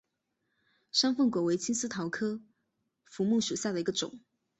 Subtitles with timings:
[0.91, 2.41] 山凤果为金丝桃科
[3.05, 4.19] 福木属下的一个种。